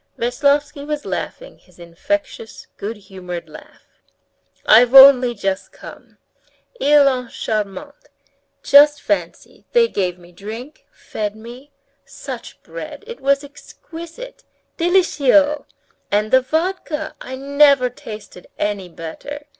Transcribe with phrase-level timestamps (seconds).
[0.17, 3.85] Veslovsky was laughing his infectious, good humored laugh.
[4.65, 6.17] "I've only just come.
[6.79, 7.93] Ils ont été charmants.
[8.63, 11.69] Just fancy, they gave me drink, fed me!
[12.03, 14.43] Such bread, it was exquisite!
[14.79, 15.65] Délicieux!
[16.11, 19.45] And the vodka, I never tasted any better.